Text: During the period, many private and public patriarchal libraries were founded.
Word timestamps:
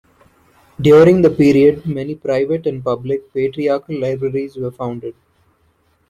During 0.81 1.21
the 1.21 1.29
period, 1.29 1.85
many 1.85 2.15
private 2.15 2.65
and 2.65 2.83
public 2.83 3.31
patriarchal 3.31 3.99
libraries 3.99 4.57
were 4.57 4.71
founded. 4.71 5.13